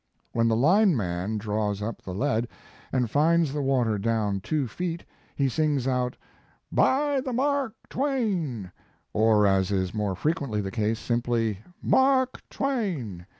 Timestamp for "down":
3.99-4.39